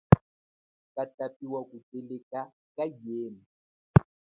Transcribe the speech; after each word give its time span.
Katapi 0.95 1.45
wa 1.47 1.63
kuteleka 1.65 2.51
kayema. 2.75 3.45